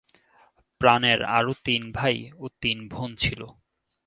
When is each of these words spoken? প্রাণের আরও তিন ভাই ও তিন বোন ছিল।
প্রাণের 0.81 1.19
আরও 1.29 1.53
তিন 1.65 1.81
ভাই 1.91 2.17
ও 2.37 2.45
তিন 2.61 2.77
বোন 2.87 3.09
ছিল। 3.15 3.41